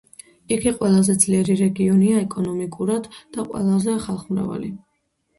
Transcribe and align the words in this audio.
იგი 0.53 0.71
ყველაზე 0.77 1.13
ძლიერი 1.23 1.57
რეგიონია 1.59 2.21
ეკონომიურად 2.21 3.09
და 3.37 3.45
ყველაზე 3.51 3.95
ხალხმრავალი. 4.07 4.71